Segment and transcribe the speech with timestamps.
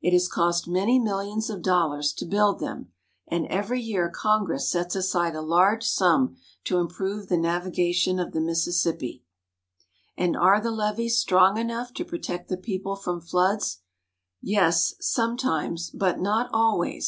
[0.00, 2.90] It has cost many millions of dollars to build them,
[3.28, 8.32] and every year Congress sets aside a large sum to improve the navi gation of
[8.32, 9.22] the Mississippi.
[10.16, 10.32] THE LEVEES.
[10.34, 13.78] 155 And are the levees strong enough to protect the people from floods?
[14.42, 17.06] Yes; sometimes, but not always.